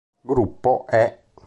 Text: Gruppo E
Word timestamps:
Gruppo 0.25 0.85
E 0.89 1.05